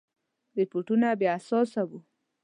رپوټونه 0.57 1.07
بې 1.19 1.27
اساسه 1.37 1.81
وه. 1.89 1.99